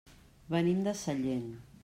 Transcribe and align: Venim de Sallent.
Venim 0.55 0.81
de 0.89 0.95
Sallent. 1.03 1.47